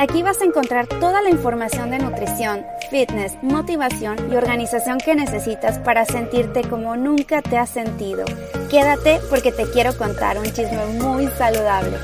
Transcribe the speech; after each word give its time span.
Aquí 0.00 0.22
vas 0.22 0.40
a 0.40 0.46
encontrar 0.46 0.86
toda 0.86 1.20
la 1.20 1.28
información 1.28 1.90
de 1.90 1.98
nutrición, 1.98 2.64
fitness, 2.90 3.34
motivación 3.42 4.16
y 4.32 4.34
organización 4.34 4.96
que 4.96 5.14
necesitas 5.14 5.78
para 5.78 6.06
sentirte 6.06 6.62
como 6.62 6.96
nunca 6.96 7.42
te 7.42 7.58
has 7.58 7.68
sentido. 7.68 8.24
Quédate 8.70 9.20
porque 9.28 9.52
te 9.52 9.70
quiero 9.70 9.94
contar 9.98 10.38
un 10.38 10.46
chisme 10.46 10.86
muy 10.98 11.26
saludable. 11.36 11.98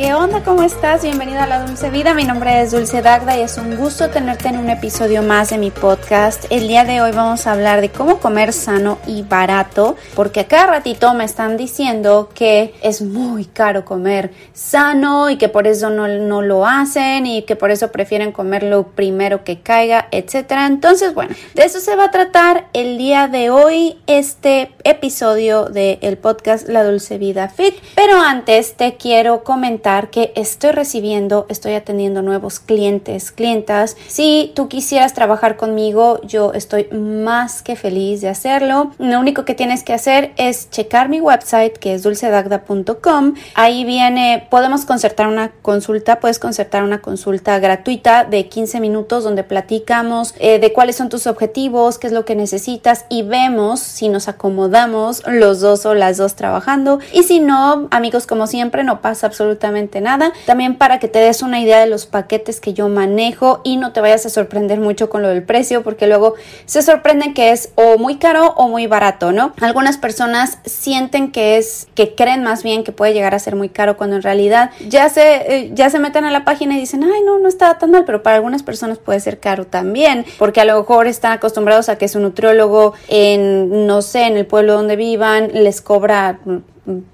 ¿Qué 0.00 0.14
onda? 0.14 0.42
¿Cómo 0.42 0.62
estás? 0.62 1.02
Bienvenido 1.02 1.40
a 1.40 1.46
la 1.46 1.66
Dulce 1.66 1.90
Vida. 1.90 2.14
Mi 2.14 2.24
nombre 2.24 2.62
es 2.62 2.70
Dulce 2.70 3.02
Dagda 3.02 3.36
y 3.36 3.42
es 3.42 3.58
un 3.58 3.76
gusto 3.76 4.08
tenerte 4.08 4.48
en 4.48 4.56
un 4.56 4.70
episodio 4.70 5.22
más 5.22 5.50
de 5.50 5.58
mi 5.58 5.70
podcast. 5.70 6.46
El 6.48 6.68
día 6.68 6.86
de 6.86 7.02
hoy 7.02 7.12
vamos 7.12 7.46
a 7.46 7.52
hablar 7.52 7.82
de 7.82 7.90
cómo 7.90 8.18
comer 8.18 8.54
sano 8.54 8.96
y 9.06 9.20
barato, 9.20 9.96
porque 10.14 10.46
cada 10.46 10.68
ratito 10.68 11.12
me 11.12 11.24
están 11.24 11.58
diciendo 11.58 12.30
que 12.34 12.72
es 12.80 13.02
muy 13.02 13.44
caro 13.44 13.84
comer 13.84 14.30
sano 14.54 15.28
y 15.28 15.36
que 15.36 15.50
por 15.50 15.66
eso 15.66 15.90
no, 15.90 16.08
no 16.08 16.40
lo 16.40 16.66
hacen 16.66 17.26
y 17.36 17.42
que 17.42 17.56
por 17.56 17.70
eso 17.70 17.92
prefieren 17.92 18.32
comer 18.32 18.62
lo 18.62 18.88
primero 18.88 19.44
que 19.44 19.60
caiga, 19.60 20.08
etcétera. 20.10 20.66
Entonces, 20.66 21.14
bueno, 21.14 21.34
de 21.54 21.64
eso 21.64 21.80
se 21.80 21.94
va 21.96 22.04
a 22.04 22.10
tratar 22.10 22.66
el 22.72 22.98
día 22.98 23.28
de 23.28 23.50
hoy 23.50 23.98
este 24.06 24.72
episodio 24.84 25.66
del 25.66 26.18
podcast 26.18 26.68
La 26.68 26.84
Dulce 26.84 27.18
Vida 27.18 27.48
Fit. 27.48 27.74
Pero 27.94 28.20
antes 28.20 28.74
te 28.74 28.96
quiero 28.96 29.44
comentar 29.44 30.10
que 30.10 30.32
estoy 30.34 30.72
recibiendo, 30.72 31.46
estoy 31.48 31.74
atendiendo 31.74 32.22
nuevos 32.22 32.58
clientes, 32.58 33.30
clientas. 33.30 33.96
Si 34.08 34.52
tú 34.54 34.68
quisieras 34.68 35.14
trabajar 35.14 35.56
conmigo, 35.56 36.20
yo 36.22 36.52
estoy 36.52 36.88
más 36.90 37.62
que 37.62 37.76
feliz 37.76 38.20
de 38.20 38.28
hacerlo. 38.28 38.92
Lo 38.98 39.20
único 39.20 39.44
que 39.44 39.54
tienes 39.54 39.84
que 39.84 39.92
hacer 39.92 40.32
es 40.36 40.70
checar 40.70 41.08
mi 41.08 41.20
website 41.20 41.78
que 41.78 41.94
es 41.94 42.02
dulcedagda.com. 42.02 43.34
Ahí 43.54 43.84
viene, 43.84 44.46
podemos 44.50 44.84
concertar 44.84 45.28
una 45.28 45.52
consulta, 45.62 46.20
puedes 46.20 46.38
concertar 46.38 46.82
una 46.82 47.00
consulta 47.00 47.19
gratuita 47.24 48.24
de 48.24 48.48
15 48.48 48.80
minutos 48.80 49.24
donde 49.24 49.44
platicamos 49.44 50.34
eh, 50.38 50.58
de 50.58 50.72
cuáles 50.72 50.96
son 50.96 51.08
tus 51.08 51.26
objetivos, 51.26 51.98
qué 51.98 52.06
es 52.06 52.12
lo 52.12 52.24
que 52.24 52.34
necesitas 52.34 53.04
y 53.08 53.22
vemos 53.22 53.80
si 53.80 54.08
nos 54.08 54.28
acomodamos 54.28 55.22
los 55.26 55.60
dos 55.60 55.86
o 55.86 55.94
las 55.94 56.16
dos 56.16 56.34
trabajando. 56.34 57.00
Y 57.12 57.22
si 57.22 57.40
no, 57.40 57.88
amigos, 57.90 58.26
como 58.26 58.46
siempre, 58.46 58.84
no 58.84 59.00
pasa 59.00 59.26
absolutamente 59.26 60.00
nada. 60.00 60.32
También 60.46 60.76
para 60.76 60.98
que 60.98 61.08
te 61.08 61.18
des 61.18 61.42
una 61.42 61.60
idea 61.60 61.80
de 61.80 61.86
los 61.86 62.06
paquetes 62.06 62.60
que 62.60 62.72
yo 62.72 62.88
manejo 62.88 63.60
y 63.64 63.76
no 63.76 63.92
te 63.92 64.00
vayas 64.00 64.26
a 64.26 64.30
sorprender 64.30 64.80
mucho 64.80 65.10
con 65.10 65.22
lo 65.22 65.28
del 65.28 65.42
precio 65.42 65.82
porque 65.82 66.06
luego 66.06 66.34
se 66.66 66.82
sorprenden 66.82 67.34
que 67.34 67.50
es 67.50 67.70
o 67.74 67.98
muy 67.98 68.16
caro 68.16 68.54
o 68.56 68.68
muy 68.68 68.86
barato, 68.86 69.32
¿no? 69.32 69.52
Algunas 69.60 69.98
personas 69.98 70.58
sienten 70.64 71.32
que 71.32 71.56
es, 71.56 71.88
que 71.94 72.14
creen 72.14 72.42
más 72.42 72.62
bien 72.62 72.84
que 72.84 72.92
puede 72.92 73.12
llegar 73.12 73.34
a 73.34 73.38
ser 73.38 73.56
muy 73.56 73.68
caro 73.68 73.96
cuando 73.96 74.16
en 74.16 74.22
realidad 74.22 74.70
ya 74.88 75.08
se, 75.08 75.56
eh, 75.56 75.70
ya 75.74 75.90
se 75.90 75.98
meten 75.98 76.24
a 76.24 76.30
la 76.30 76.44
página 76.44 76.76
y 76.76 76.80
dicen, 76.80 76.99
ay, 77.02 77.22
no, 77.24 77.38
no 77.38 77.48
está 77.48 77.78
tan 77.78 77.90
mal, 77.90 78.04
pero 78.04 78.22
para 78.22 78.36
algunas 78.36 78.62
personas 78.62 78.98
puede 78.98 79.20
ser 79.20 79.38
caro 79.38 79.66
también 79.66 80.24
porque 80.38 80.60
a 80.60 80.64
lo 80.64 80.78
mejor 80.78 81.06
están 81.06 81.32
acostumbrados 81.32 81.88
a 81.88 81.96
que 81.96 82.08
su 82.08 82.20
nutriólogo 82.20 82.94
en, 83.08 83.86
no 83.86 84.02
sé, 84.02 84.26
en 84.26 84.36
el 84.36 84.46
pueblo 84.46 84.74
donde 84.74 84.96
vivan 84.96 85.50
les 85.52 85.80
cobra 85.80 86.40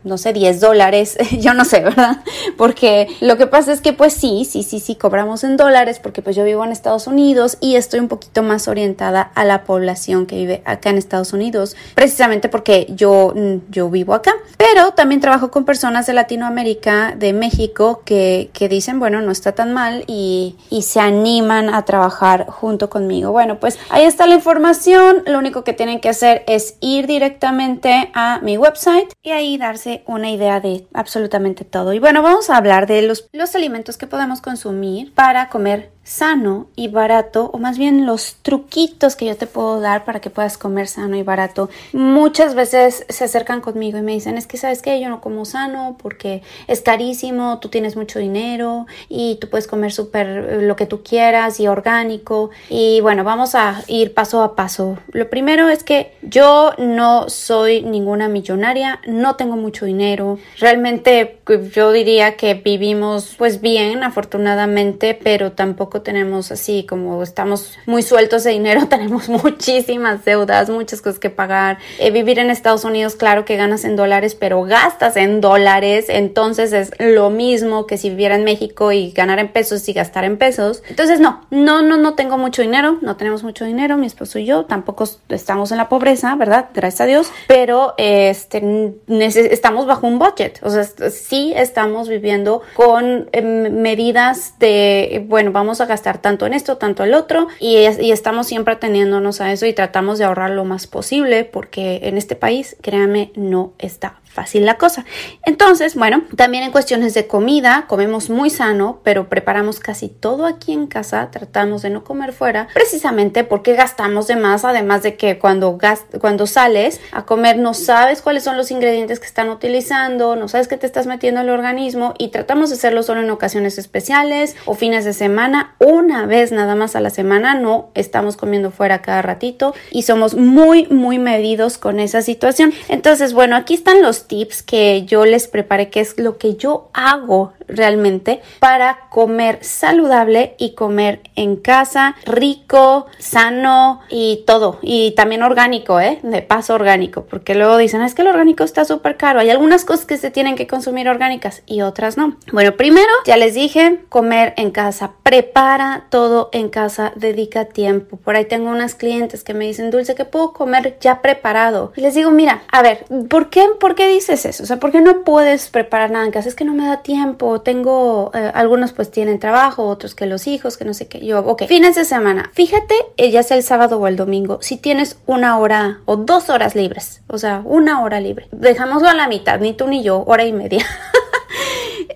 no 0.04 0.18
sé, 0.18 0.32
10 0.32 0.60
dólares, 0.60 1.16
yo 1.38 1.54
no 1.54 1.64
sé, 1.64 1.80
¿verdad? 1.80 2.22
Porque 2.56 3.08
lo 3.20 3.36
que 3.36 3.46
pasa 3.46 3.72
es 3.72 3.80
que 3.80 3.92
pues 3.92 4.12
sí, 4.12 4.46
sí, 4.48 4.62
sí, 4.62 4.80
sí, 4.80 4.96
cobramos 4.96 5.44
en 5.44 5.56
dólares 5.56 6.00
porque 6.02 6.22
pues 6.22 6.36
yo 6.36 6.44
vivo 6.44 6.64
en 6.64 6.72
Estados 6.72 7.06
Unidos 7.06 7.58
y 7.60 7.76
estoy 7.76 8.00
un 8.00 8.08
poquito 8.08 8.42
más 8.42 8.68
orientada 8.68 9.20
a 9.34 9.44
la 9.44 9.64
población 9.64 10.26
que 10.26 10.36
vive 10.36 10.62
acá 10.64 10.90
en 10.90 10.98
Estados 10.98 11.32
Unidos, 11.32 11.76
precisamente 11.94 12.48
porque 12.48 12.86
yo, 12.90 13.32
mm, 13.34 13.70
yo 13.70 13.90
vivo 13.90 14.14
acá. 14.14 14.32
Pero 14.56 14.92
también 14.92 15.20
trabajo 15.20 15.50
con 15.50 15.64
personas 15.64 16.06
de 16.06 16.12
Latinoamérica, 16.12 17.14
de 17.16 17.32
México, 17.32 18.02
que, 18.04 18.50
que 18.52 18.68
dicen, 18.68 18.98
bueno, 18.98 19.20
no 19.20 19.32
está 19.32 19.52
tan 19.52 19.72
mal 19.72 20.04
y, 20.06 20.56
y 20.70 20.82
se 20.82 21.00
animan 21.00 21.72
a 21.72 21.84
trabajar 21.84 22.46
junto 22.46 22.88
conmigo. 22.90 23.32
Bueno, 23.32 23.60
pues 23.60 23.78
ahí 23.90 24.04
está 24.04 24.26
la 24.26 24.34
información, 24.34 25.22
lo 25.26 25.38
único 25.38 25.64
que 25.64 25.72
tienen 25.72 26.00
que 26.00 26.08
hacer 26.08 26.44
es 26.46 26.76
ir 26.80 27.06
directamente 27.06 28.10
a 28.14 28.40
mi 28.42 28.56
website 28.56 29.12
y 29.22 29.30
ahí 29.30 29.58
darse 29.66 30.02
una 30.06 30.30
idea 30.30 30.60
de 30.60 30.86
absolutamente 30.92 31.64
todo. 31.64 31.92
Y 31.92 31.98
bueno, 31.98 32.22
vamos 32.22 32.50
a 32.50 32.56
hablar 32.56 32.86
de 32.86 33.02
los, 33.02 33.28
los 33.32 33.54
alimentos 33.54 33.96
que 33.96 34.06
podemos 34.06 34.40
consumir 34.40 35.12
para 35.14 35.48
comer 35.48 35.90
sano 36.06 36.68
y 36.76 36.86
barato, 36.86 37.50
o 37.52 37.58
más 37.58 37.78
bien 37.78 38.06
los 38.06 38.36
truquitos 38.42 39.16
que 39.16 39.26
yo 39.26 39.36
te 39.36 39.48
puedo 39.48 39.80
dar 39.80 40.04
para 40.04 40.20
que 40.20 40.30
puedas 40.30 40.56
comer 40.56 40.86
sano 40.86 41.16
y 41.16 41.24
barato. 41.24 41.68
Muchas 41.92 42.54
veces 42.54 43.04
se 43.08 43.24
acercan 43.24 43.60
conmigo 43.60 43.98
y 43.98 44.02
me 44.02 44.12
dicen, 44.12 44.38
es 44.38 44.46
que 44.46 44.56
sabes 44.56 44.82
que 44.82 45.00
yo 45.00 45.08
no 45.08 45.20
como 45.20 45.44
sano 45.44 45.96
porque 46.00 46.42
es 46.68 46.80
carísimo, 46.80 47.58
tú 47.58 47.68
tienes 47.70 47.96
mucho 47.96 48.20
dinero 48.20 48.86
y 49.08 49.36
tú 49.40 49.50
puedes 49.50 49.66
comer 49.66 49.92
súper 49.92 50.26
eh, 50.28 50.62
lo 50.62 50.76
que 50.76 50.86
tú 50.86 51.02
quieras 51.02 51.58
y 51.58 51.66
orgánico. 51.66 52.50
Y 52.70 53.00
bueno, 53.00 53.24
vamos 53.24 53.56
a 53.56 53.82
ir 53.88 54.14
paso 54.14 54.42
a 54.42 54.54
paso. 54.54 54.98
Lo 55.10 55.28
primero 55.28 55.68
es 55.68 55.82
que 55.82 56.16
yo 56.22 56.72
no 56.78 57.28
soy 57.28 57.82
ninguna 57.82 58.28
millonaria, 58.28 59.00
no 59.08 59.34
tengo 59.34 59.56
mucho 59.56 59.86
dinero. 59.86 60.38
Realmente 60.60 61.40
yo 61.74 61.90
diría 61.90 62.36
que 62.36 62.54
vivimos 62.54 63.34
pues 63.36 63.60
bien, 63.60 64.04
afortunadamente, 64.04 65.18
pero 65.20 65.50
tampoco 65.52 65.95
tenemos 66.02 66.52
así 66.52 66.84
como 66.88 67.22
estamos 67.22 67.78
muy 67.86 68.02
sueltos 68.02 68.44
de 68.44 68.50
dinero, 68.50 68.86
tenemos 68.88 69.28
muchísimas 69.28 70.24
deudas, 70.24 70.70
muchas 70.70 71.00
cosas 71.00 71.18
que 71.18 71.30
pagar. 71.30 71.78
Eh, 71.98 72.10
vivir 72.10 72.38
en 72.38 72.50
Estados 72.50 72.84
Unidos, 72.84 73.16
claro 73.16 73.44
que 73.44 73.56
ganas 73.56 73.84
en 73.84 73.96
dólares, 73.96 74.34
pero 74.34 74.62
gastas 74.62 75.16
en 75.16 75.40
dólares, 75.40 76.06
entonces 76.08 76.72
es 76.72 76.92
lo 76.98 77.30
mismo 77.30 77.86
que 77.86 77.98
si 77.98 78.10
viviera 78.10 78.36
en 78.36 78.44
México 78.44 78.92
y 78.92 79.12
ganar 79.12 79.38
en 79.38 79.48
pesos 79.48 79.88
y 79.88 79.92
gastar 79.92 80.24
en 80.24 80.36
pesos. 80.36 80.82
Entonces 80.88 81.20
no, 81.20 81.46
no, 81.50 81.82
no, 81.82 81.96
no 81.96 82.14
tengo 82.14 82.38
mucho 82.38 82.62
dinero, 82.62 82.98
no 83.00 83.16
tenemos 83.16 83.42
mucho 83.42 83.64
dinero, 83.64 83.96
mi 83.96 84.06
esposo 84.06 84.38
y 84.38 84.46
yo 84.46 84.64
tampoco 84.64 85.04
estamos 85.28 85.70
en 85.72 85.78
la 85.78 85.88
pobreza, 85.88 86.34
¿verdad? 86.36 86.66
Gracias 86.74 87.00
a 87.00 87.06
Dios, 87.06 87.30
pero 87.46 87.94
este, 87.98 88.94
estamos 89.08 89.86
bajo 89.86 90.06
un 90.06 90.18
budget, 90.18 90.60
o 90.62 90.70
sea, 90.70 90.84
sí 91.10 91.52
estamos 91.56 92.08
viviendo 92.08 92.62
con 92.74 93.28
em, 93.32 93.72
medidas 93.72 94.54
de, 94.58 95.24
bueno, 95.28 95.52
vamos 95.52 95.80
a 95.80 95.85
gastar 95.86 96.18
tanto 96.18 96.46
en 96.46 96.54
esto, 96.54 96.76
tanto 96.76 97.04
el 97.04 97.14
otro 97.14 97.48
y, 97.60 97.76
y 98.00 98.12
estamos 98.12 98.46
siempre 98.46 98.74
ateniéndonos 98.74 99.40
a 99.40 99.52
eso 99.52 99.66
y 99.66 99.72
tratamos 99.72 100.18
de 100.18 100.24
ahorrar 100.24 100.50
lo 100.50 100.64
más 100.64 100.86
posible 100.86 101.44
porque 101.44 102.00
en 102.02 102.18
este 102.18 102.36
país, 102.36 102.76
créame, 102.82 103.32
no 103.34 103.72
está 103.78 104.20
fácil 104.36 104.66
la 104.66 104.76
cosa. 104.76 105.06
Entonces, 105.46 105.94
bueno, 105.94 106.22
también 106.36 106.62
en 106.62 106.70
cuestiones 106.70 107.14
de 107.14 107.26
comida, 107.26 107.86
comemos 107.88 108.28
muy 108.28 108.50
sano, 108.50 109.00
pero 109.02 109.30
preparamos 109.30 109.80
casi 109.80 110.08
todo 110.08 110.44
aquí 110.44 110.72
en 110.72 110.86
casa, 110.88 111.30
tratamos 111.30 111.80
de 111.80 111.88
no 111.88 112.04
comer 112.04 112.34
fuera, 112.34 112.68
precisamente 112.74 113.44
porque 113.44 113.72
gastamos 113.72 114.26
de 114.26 114.36
más, 114.36 114.66
además 114.66 115.02
de 115.02 115.16
que 115.16 115.38
cuando, 115.38 115.78
cuando 116.20 116.46
sales 116.46 117.00
a 117.12 117.24
comer 117.24 117.56
no 117.56 117.72
sabes 117.72 118.20
cuáles 118.20 118.44
son 118.44 118.58
los 118.58 118.70
ingredientes 118.70 119.20
que 119.20 119.26
están 119.26 119.48
utilizando, 119.48 120.36
no 120.36 120.48
sabes 120.48 120.68
qué 120.68 120.76
te 120.76 120.84
estás 120.84 121.06
metiendo 121.06 121.40
en 121.40 121.46
el 121.46 121.54
organismo 121.54 122.12
y 122.18 122.28
tratamos 122.28 122.68
de 122.68 122.76
hacerlo 122.76 123.02
solo 123.02 123.22
en 123.22 123.30
ocasiones 123.30 123.78
especiales 123.78 124.54
o 124.66 124.74
fines 124.74 125.06
de 125.06 125.14
semana, 125.14 125.74
una 125.78 126.26
vez 126.26 126.52
nada 126.52 126.74
más 126.74 126.94
a 126.94 127.00
la 127.00 127.08
semana, 127.08 127.54
no 127.54 127.88
estamos 127.94 128.36
comiendo 128.36 128.70
fuera 128.70 129.00
cada 129.00 129.22
ratito 129.22 129.74
y 129.90 130.02
somos 130.02 130.34
muy, 130.34 130.88
muy 130.88 131.18
medidos 131.18 131.78
con 131.78 132.00
esa 132.00 132.20
situación. 132.20 132.74
Entonces, 132.88 133.32
bueno, 133.32 133.56
aquí 133.56 133.72
están 133.72 134.02
los 134.02 134.25
tips 134.26 134.62
que 134.62 135.04
yo 135.04 135.24
les 135.24 135.48
preparé, 135.48 135.90
que 135.90 136.00
es 136.00 136.18
lo 136.18 136.38
que 136.38 136.56
yo 136.56 136.90
hago 136.92 137.52
realmente 137.68 138.40
para 138.60 139.08
comer 139.10 139.58
saludable 139.62 140.54
y 140.58 140.74
comer 140.74 141.20
en 141.34 141.56
casa, 141.56 142.16
rico, 142.24 143.06
sano 143.18 144.00
y 144.08 144.44
todo. 144.46 144.78
Y 144.82 145.12
también 145.12 145.42
orgánico, 145.42 146.00
¿eh? 146.00 146.18
De 146.22 146.42
paso 146.42 146.74
orgánico, 146.74 147.24
porque 147.24 147.54
luego 147.54 147.76
dicen, 147.76 148.02
es 148.02 148.14
que 148.14 148.22
el 148.22 148.28
orgánico 148.28 148.64
está 148.64 148.84
súper 148.84 149.16
caro. 149.16 149.40
Hay 149.40 149.50
algunas 149.50 149.84
cosas 149.84 150.06
que 150.06 150.16
se 150.16 150.30
tienen 150.30 150.56
que 150.56 150.66
consumir 150.66 151.08
orgánicas 151.08 151.62
y 151.66 151.82
otras 151.82 152.16
no. 152.16 152.36
Bueno, 152.52 152.76
primero, 152.76 153.10
ya 153.24 153.36
les 153.36 153.54
dije, 153.54 154.00
comer 154.08 154.54
en 154.56 154.70
casa. 154.70 155.12
Prepara 155.22 156.06
todo 156.10 156.50
en 156.52 156.68
casa, 156.68 157.12
dedica 157.16 157.66
tiempo. 157.66 158.16
Por 158.16 158.36
ahí 158.36 158.44
tengo 158.44 158.70
unas 158.70 158.94
clientes 158.94 159.44
que 159.44 159.54
me 159.54 159.66
dicen, 159.66 159.90
Dulce, 159.90 160.14
que 160.14 160.24
puedo 160.24 160.52
comer 160.52 160.98
ya 161.00 161.22
preparado. 161.22 161.92
Y 161.96 162.00
les 162.00 162.14
digo, 162.14 162.30
mira, 162.30 162.62
a 162.70 162.82
ver, 162.82 163.04
¿por 163.28 163.50
qué, 163.50 163.66
por 163.80 163.94
qué 163.94 164.06
dices 164.16 164.44
eso? 164.44 164.62
O 164.62 164.66
sea, 164.66 164.78
¿por 164.78 164.92
qué 164.92 165.00
no 165.00 165.24
puedes 165.24 165.68
preparar 165.68 166.10
nada 166.10 166.24
en 166.24 166.32
casa? 166.32 166.48
Es 166.48 166.54
que 166.54 166.64
no 166.64 166.74
me 166.74 166.86
da 166.86 167.02
tiempo, 167.02 167.60
tengo, 167.60 168.30
eh, 168.34 168.50
algunos 168.54 168.92
pues 168.92 169.10
tienen 169.10 169.38
trabajo, 169.38 169.86
otros 169.86 170.14
que 170.14 170.26
los 170.26 170.46
hijos, 170.46 170.76
que 170.76 170.84
no 170.84 170.94
sé 170.94 171.08
qué. 171.08 171.24
Yo, 171.24 171.40
ok, 171.40 171.64
fines 171.66 171.94
de 171.94 172.04
semana, 172.04 172.50
fíjate, 172.52 172.94
eh, 173.16 173.30
ya 173.30 173.42
sea 173.42 173.56
el 173.56 173.62
sábado 173.62 173.98
o 173.98 174.06
el 174.06 174.16
domingo, 174.16 174.58
si 174.60 174.76
tienes 174.76 175.18
una 175.26 175.58
hora 175.58 176.00
o 176.04 176.16
dos 176.16 176.50
horas 176.50 176.74
libres, 176.74 177.22
o 177.28 177.38
sea, 177.38 177.62
una 177.64 178.02
hora 178.02 178.20
libre, 178.20 178.48
dejámoslo 178.52 179.08
a 179.08 179.14
la 179.14 179.28
mitad, 179.28 179.60
ni 179.60 179.72
tú 179.72 179.86
ni 179.86 180.02
yo, 180.02 180.24
hora 180.26 180.44
y 180.44 180.52
media. 180.52 180.84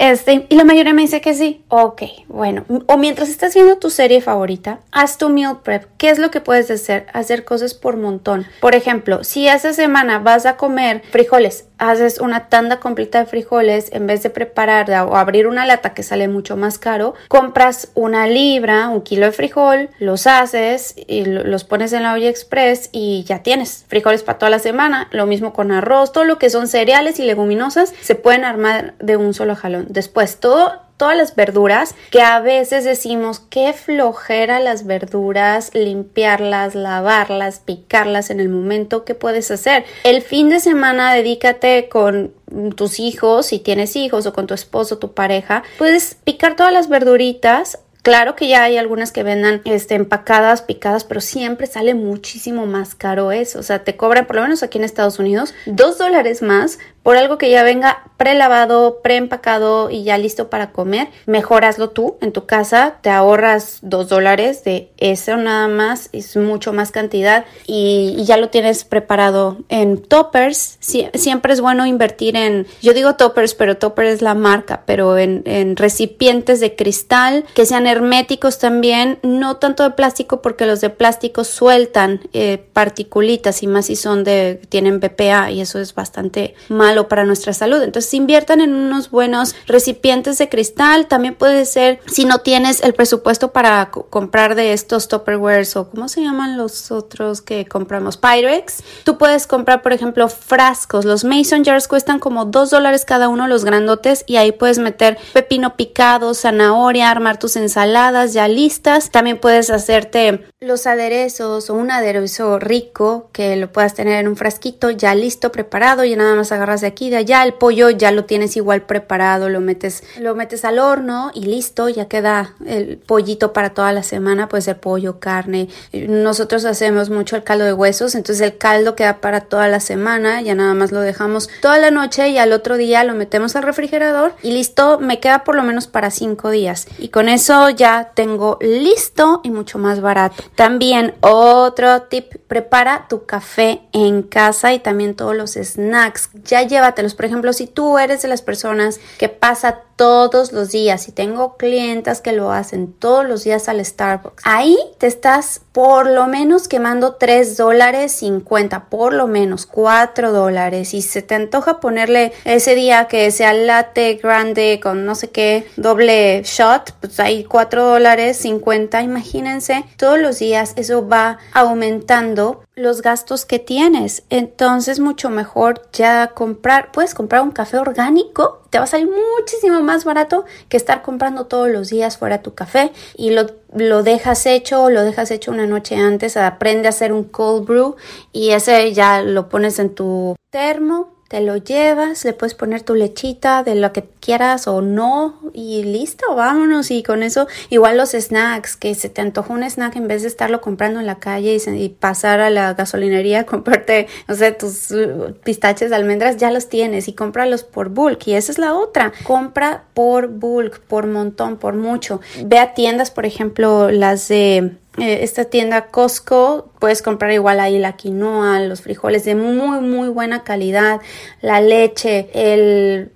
Este, 0.00 0.46
y 0.48 0.56
la 0.56 0.64
mayoría 0.64 0.94
me 0.94 1.02
dice 1.02 1.20
que 1.20 1.34
sí. 1.34 1.62
Ok, 1.68 2.02
bueno. 2.28 2.64
O 2.86 2.96
mientras 2.96 3.28
estás 3.28 3.52
viendo 3.52 3.76
tu 3.76 3.90
serie 3.90 4.22
favorita, 4.22 4.80
haz 4.92 5.18
tu 5.18 5.28
meal 5.28 5.60
prep. 5.62 5.86
¿Qué 5.98 6.08
es 6.08 6.18
lo 6.18 6.30
que 6.30 6.40
puedes 6.40 6.70
hacer? 6.70 7.06
Hacer 7.12 7.44
cosas 7.44 7.74
por 7.74 7.98
montón. 7.98 8.46
Por 8.60 8.74
ejemplo, 8.74 9.24
si 9.24 9.46
esa 9.46 9.74
semana 9.74 10.18
vas 10.18 10.46
a 10.46 10.56
comer 10.56 11.02
frijoles, 11.10 11.66
haces 11.80 12.20
una 12.20 12.48
tanda 12.48 12.78
completa 12.78 13.18
de 13.20 13.26
frijoles 13.26 13.90
en 13.92 14.06
vez 14.06 14.22
de 14.22 14.30
preparar 14.30 14.90
o 15.08 15.16
abrir 15.16 15.46
una 15.46 15.66
lata 15.66 15.94
que 15.94 16.02
sale 16.02 16.28
mucho 16.28 16.56
más 16.56 16.78
caro, 16.78 17.14
compras 17.28 17.90
una 17.94 18.26
libra, 18.26 18.88
un 18.88 19.00
kilo 19.00 19.26
de 19.26 19.32
frijol, 19.32 19.88
los 19.98 20.26
haces 20.26 20.94
y 20.96 21.24
los 21.24 21.64
pones 21.64 21.92
en 21.92 22.04
la 22.04 22.12
olla 22.12 22.28
express 22.28 22.90
y 22.92 23.24
ya 23.24 23.42
tienes 23.42 23.84
frijoles 23.88 24.22
para 24.22 24.38
toda 24.38 24.50
la 24.50 24.58
semana. 24.58 25.08
Lo 25.10 25.26
mismo 25.26 25.52
con 25.52 25.72
arroz, 25.72 26.12
todo 26.12 26.24
lo 26.24 26.38
que 26.38 26.50
son 26.50 26.68
cereales 26.68 27.18
y 27.18 27.24
leguminosas 27.24 27.94
se 28.02 28.14
pueden 28.14 28.44
armar 28.44 28.94
de 28.98 29.16
un 29.16 29.34
solo 29.34 29.56
jalón. 29.56 29.86
Después, 29.88 30.38
todo 30.38 30.89
todas 31.00 31.16
las 31.16 31.34
verduras 31.34 31.94
que 32.10 32.20
a 32.20 32.40
veces 32.40 32.84
decimos 32.84 33.40
qué 33.40 33.72
flojera 33.72 34.60
las 34.60 34.84
verduras, 34.84 35.70
limpiarlas, 35.72 36.74
lavarlas, 36.74 37.58
picarlas 37.58 38.28
en 38.28 38.38
el 38.38 38.50
momento 38.50 39.06
que 39.06 39.14
puedes 39.14 39.50
hacer. 39.50 39.86
El 40.04 40.20
fin 40.20 40.50
de 40.50 40.60
semana 40.60 41.14
dedícate 41.14 41.88
con 41.88 42.34
tus 42.76 43.00
hijos, 43.00 43.46
si 43.46 43.60
tienes 43.60 43.96
hijos 43.96 44.26
o 44.26 44.34
con 44.34 44.46
tu 44.46 44.52
esposo, 44.52 44.98
tu 44.98 45.14
pareja, 45.14 45.62
puedes 45.78 46.16
picar 46.16 46.54
todas 46.54 46.72
las 46.72 46.90
verduritas 46.90 47.78
Claro 48.02 48.34
que 48.34 48.48
ya 48.48 48.62
hay 48.62 48.78
algunas 48.78 49.12
que 49.12 49.22
vendan 49.22 49.60
este, 49.66 49.94
empacadas, 49.94 50.62
picadas, 50.62 51.04
pero 51.04 51.20
siempre 51.20 51.66
sale 51.66 51.94
muchísimo 51.94 52.64
más 52.64 52.94
caro 52.94 53.30
eso. 53.30 53.58
O 53.58 53.62
sea, 53.62 53.84
te 53.84 53.96
cobran, 53.96 54.26
por 54.26 54.36
lo 54.36 54.42
menos 54.42 54.62
aquí 54.62 54.78
en 54.78 54.84
Estados 54.84 55.18
Unidos, 55.18 55.54
dos 55.66 55.98
dólares 55.98 56.40
más 56.40 56.78
por 57.02 57.16
algo 57.16 57.38
que 57.38 57.50
ya 57.50 57.62
venga 57.62 58.04
prelavado, 58.16 59.00
preempacado 59.02 59.88
y 59.88 60.04
ya 60.04 60.18
listo 60.18 60.50
para 60.50 60.72
comer, 60.72 61.08
mejor 61.24 61.64
hazlo 61.64 61.88
tú 61.88 62.18
en 62.20 62.32
tu 62.32 62.44
casa, 62.44 62.96
te 63.00 63.08
ahorras 63.08 63.78
dos 63.80 64.10
dólares 64.10 64.62
de 64.64 64.90
eso 64.98 65.38
nada 65.38 65.68
más, 65.68 66.10
es 66.12 66.36
mucho 66.36 66.74
más 66.74 66.90
cantidad 66.90 67.46
y, 67.66 68.22
ya 68.24 68.36
lo 68.36 68.50
tienes 68.50 68.84
preparado 68.84 69.56
en 69.70 69.96
toppers. 70.02 70.76
siempre 70.80 71.54
es 71.54 71.62
bueno 71.62 71.86
invertir 71.86 72.36
en, 72.36 72.66
yo 72.82 72.92
digo 72.92 73.16
toppers, 73.16 73.54
pero 73.54 73.78
topper 73.78 74.04
es 74.04 74.20
la 74.20 74.34
marca, 74.34 74.82
pero 74.84 75.16
en, 75.16 75.76
recipientes 75.76 76.60
de 76.60 76.76
cristal 76.76 77.44
que 77.54 77.64
sean 77.64 77.86
herméticos 77.86 78.58
también, 78.58 79.18
no 79.22 79.56
tanto 79.56 79.82
de 79.82 79.90
plástico 79.90 80.42
porque 80.42 80.66
los 80.66 80.82
de 80.82 80.90
plástico 80.90 81.44
sueltan 81.44 82.20
eh, 82.34 82.62
particulitas 82.74 83.62
y 83.62 83.66
más 83.66 83.86
si 83.86 83.96
son 83.96 84.24
de, 84.24 84.60
tienen 84.68 85.00
BPA 85.00 85.50
y 85.50 85.62
eso 85.62 85.78
es 85.78 85.94
bastante 85.94 86.54
malo 86.90 87.08
para 87.08 87.24
nuestra 87.24 87.52
salud. 87.52 87.80
Entonces 87.82 88.12
inviertan 88.14 88.60
en 88.60 88.74
unos 88.74 89.10
buenos 89.10 89.54
recipientes 89.66 90.38
de 90.38 90.48
cristal. 90.48 91.06
También 91.06 91.36
puede 91.36 91.64
ser, 91.64 92.00
si 92.10 92.24
no 92.24 92.38
tienes 92.38 92.82
el 92.82 92.94
presupuesto 92.94 93.52
para 93.52 93.90
comprar 93.90 94.56
de 94.56 94.72
estos 94.72 95.06
Tupperwares 95.06 95.76
o 95.76 95.88
cómo 95.88 96.08
se 96.08 96.22
llaman 96.22 96.56
los 96.56 96.90
otros 96.90 97.42
que 97.42 97.66
compramos, 97.66 98.16
Pyrex, 98.16 98.82
tú 99.04 99.18
puedes 99.18 99.46
comprar, 99.46 99.82
por 99.82 99.92
ejemplo, 99.92 100.28
frascos. 100.28 101.04
Los 101.04 101.22
Mason 101.22 101.64
Jars 101.64 101.86
cuestan 101.86 102.18
como 102.18 102.44
dos 102.46 102.70
dólares 102.70 103.04
cada 103.04 103.28
uno 103.28 103.46
los 103.46 103.64
grandotes 103.64 104.24
y 104.26 104.36
ahí 104.36 104.50
puedes 104.50 104.78
meter 104.78 105.16
pepino 105.32 105.76
picado, 105.76 106.34
zanahoria, 106.34 107.10
armar 107.10 107.38
tus 107.38 107.54
ensaladas 107.54 108.32
ya 108.32 108.48
listas. 108.48 109.10
También 109.10 109.38
puedes 109.38 109.70
hacerte 109.70 110.44
los 110.60 110.86
aderezos 110.86 111.70
o 111.70 111.74
un 111.74 111.90
aderezo 111.90 112.58
rico 112.58 113.30
que 113.32 113.56
lo 113.56 113.70
puedas 113.70 113.94
tener 113.94 114.18
en 114.18 114.28
un 114.28 114.36
frasquito 114.36 114.90
ya 114.90 115.14
listo, 115.14 115.52
preparado 115.52 116.04
y 116.04 116.16
nada 116.16 116.34
más 116.34 116.52
agarras 116.52 116.79
de 116.80 116.88
aquí 116.88 117.10
de 117.10 117.16
allá. 117.16 117.44
El 117.44 117.54
pollo 117.54 117.90
ya 117.90 118.10
lo 118.10 118.24
tienes 118.24 118.56
igual 118.56 118.82
preparado, 118.82 119.48
lo 119.48 119.60
metes, 119.60 120.02
lo 120.18 120.34
metes 120.34 120.64
al 120.64 120.78
horno 120.78 121.30
y 121.34 121.44
listo, 121.44 121.88
ya 121.88 122.06
queda 122.06 122.54
el 122.66 122.98
pollito 122.98 123.52
para 123.52 123.70
toda 123.70 123.92
la 123.92 124.02
semana, 124.02 124.48
puede 124.48 124.62
ser 124.62 124.78
pollo, 124.78 125.20
carne. 125.20 125.68
Nosotros 125.92 126.64
hacemos 126.64 127.10
mucho 127.10 127.36
el 127.36 127.44
caldo 127.44 127.64
de 127.64 127.72
huesos, 127.72 128.14
entonces 128.14 128.40
el 128.46 128.58
caldo 128.58 128.94
queda 128.94 129.20
para 129.20 129.42
toda 129.42 129.68
la 129.68 129.80
semana, 129.80 130.40
ya 130.42 130.54
nada 130.54 130.74
más 130.74 130.92
lo 130.92 131.00
dejamos 131.00 131.48
toda 131.60 131.78
la 131.78 131.90
noche 131.90 132.28
y 132.28 132.38
al 132.38 132.52
otro 132.52 132.76
día 132.76 133.04
lo 133.04 133.14
metemos 133.14 133.56
al 133.56 133.62
refrigerador 133.62 134.34
y 134.42 134.52
listo, 134.52 134.98
me 134.98 135.20
queda 135.20 135.44
por 135.44 135.54
lo 135.54 135.62
menos 135.62 135.86
para 135.86 136.10
cinco 136.10 136.50
días. 136.50 136.86
Y 136.98 137.08
con 137.08 137.28
eso 137.28 137.70
ya 137.70 138.12
tengo 138.14 138.58
listo 138.60 139.40
y 139.42 139.50
mucho 139.50 139.78
más 139.78 140.00
barato. 140.00 140.42
También 140.54 141.14
otro 141.20 142.02
tip, 142.02 142.36
prepara 142.48 143.06
tu 143.08 143.24
café 143.26 143.82
en 143.92 144.22
casa 144.22 144.72
y 144.72 144.78
también 144.78 145.14
todos 145.14 145.36
los 145.36 145.52
snacks. 145.52 146.30
Ya 146.44 146.62
llévatelos. 146.70 147.14
Por 147.14 147.26
ejemplo, 147.26 147.52
si 147.52 147.66
tú 147.66 147.98
eres 147.98 148.22
de 148.22 148.28
las 148.28 148.40
personas 148.40 149.00
que 149.18 149.28
pasa 149.28 149.82
todos 150.00 150.52
los 150.52 150.70
días 150.70 151.08
y 151.08 151.12
tengo 151.12 151.58
clientas 151.58 152.22
que 152.22 152.32
lo 152.32 152.52
hacen 152.52 152.90
todos 152.90 153.28
los 153.28 153.44
días 153.44 153.68
al 153.68 153.84
Starbucks, 153.84 154.42
ahí 154.46 154.78
te 154.96 155.06
estás 155.06 155.60
por 155.72 156.08
lo 156.08 156.26
menos 156.26 156.68
quemando 156.68 157.16
3 157.16 157.58
dólares 157.58 158.12
50, 158.12 158.86
por 158.86 159.12
lo 159.12 159.26
menos 159.26 159.66
4 159.66 160.32
dólares. 160.32 160.94
Y 160.94 161.02
se 161.02 161.20
te 161.20 161.34
antoja 161.34 161.80
ponerle 161.80 162.32
ese 162.46 162.74
día 162.74 163.08
que 163.08 163.30
sea 163.30 163.52
latte 163.52 164.14
grande 164.14 164.80
con 164.82 165.04
no 165.04 165.14
sé 165.14 165.28
qué 165.28 165.66
doble 165.76 166.44
shot, 166.46 166.94
pues 166.98 167.20
ahí 167.20 167.44
4 167.44 167.84
dólares 167.84 168.38
50. 168.38 169.02
Imagínense, 169.02 169.84
todos 169.98 170.18
los 170.18 170.38
días 170.38 170.72
eso 170.76 171.06
va 171.06 171.36
aumentando 171.52 172.62
los 172.74 173.02
gastos 173.02 173.44
que 173.44 173.58
tienes. 173.58 174.22
Entonces, 174.30 174.98
mucho 174.98 175.28
mejor 175.28 175.82
ya 175.92 176.28
comprar, 176.28 176.90
puedes 176.92 177.14
comprar 177.14 177.42
un 177.42 177.50
café 177.50 177.76
orgánico, 177.76 178.59
te 178.70 178.78
va 178.78 178.84
a 178.84 178.86
salir 178.86 179.08
muchísimo 179.08 179.82
más 179.82 180.04
barato 180.04 180.44
que 180.68 180.76
estar 180.76 181.02
comprando 181.02 181.46
todos 181.46 181.68
los 181.68 181.90
días 181.90 182.16
fuera 182.16 182.42
tu 182.42 182.54
café 182.54 182.92
y 183.16 183.30
lo, 183.30 183.46
lo 183.74 184.02
dejas 184.02 184.46
hecho, 184.46 184.90
lo 184.90 185.02
dejas 185.02 185.30
hecho 185.30 185.50
una 185.50 185.66
noche 185.66 185.96
antes, 185.96 186.36
aprende 186.36 186.88
a 186.88 186.90
hacer 186.90 187.12
un 187.12 187.24
cold 187.24 187.66
brew 187.66 187.96
y 188.32 188.50
ese 188.50 188.92
ya 188.92 189.22
lo 189.22 189.48
pones 189.48 189.78
en 189.78 189.94
tu 189.94 190.36
termo 190.50 191.19
te 191.30 191.40
lo 191.40 191.56
llevas, 191.56 192.24
le 192.24 192.32
puedes 192.32 192.54
poner 192.54 192.82
tu 192.82 192.96
lechita 192.96 193.62
de 193.62 193.76
lo 193.76 193.92
que 193.92 194.02
quieras 194.18 194.66
o 194.66 194.82
no 194.82 195.38
y 195.52 195.84
listo, 195.84 196.34
vámonos. 196.34 196.90
Y 196.90 197.04
con 197.04 197.22
eso 197.22 197.46
igual 197.68 197.98
los 197.98 198.10
snacks, 198.10 198.76
que 198.76 198.96
se 198.96 199.10
te 199.10 199.20
antojó 199.20 199.52
un 199.52 199.62
snack 199.62 199.94
en 199.94 200.08
vez 200.08 200.22
de 200.22 200.28
estarlo 200.28 200.60
comprando 200.60 200.98
en 200.98 201.06
la 201.06 201.20
calle 201.20 201.56
y, 201.64 201.88
pasar 201.90 202.40
a 202.40 202.50
la 202.50 202.74
gasolinería 202.74 203.46
comprarte, 203.46 204.08
no 204.26 204.34
sé, 204.34 204.50
tus 204.50 204.90
uh, 204.90 205.32
pistaches 205.44 205.90
de 205.90 205.96
almendras, 205.96 206.36
ya 206.36 206.50
los 206.50 206.68
tienes 206.68 207.06
y 207.06 207.12
cómpralos 207.12 207.62
por 207.62 207.90
bulk. 207.90 208.26
Y 208.26 208.34
esa 208.34 208.50
es 208.50 208.58
la 208.58 208.74
otra, 208.74 209.12
compra 209.22 209.84
por 209.94 210.26
bulk, 210.26 210.80
por 210.80 211.06
montón, 211.06 211.58
por 211.58 211.74
mucho. 211.74 212.20
Ve 212.44 212.58
a 212.58 212.74
tiendas, 212.74 213.12
por 213.12 213.24
ejemplo, 213.24 213.92
las 213.92 214.26
de 214.26 214.72
eh, 215.00 215.22
esta 215.22 215.46
tienda 215.46 215.86
Costco 215.86 216.70
puedes 216.78 217.02
comprar 217.02 217.32
igual 217.32 217.58
ahí 217.58 217.78
la 217.78 217.96
quinoa, 217.96 218.60
los 218.60 218.82
frijoles 218.82 219.24
de 219.24 219.34
muy 219.34 219.80
muy 219.80 220.08
buena 220.08 220.44
calidad, 220.44 221.00
la 221.40 221.60
leche, 221.60 222.28
el, 222.34 223.12